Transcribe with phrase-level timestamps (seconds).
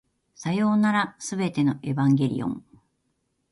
[0.33, 2.65] さようなら、全てのエヴァンゲリオン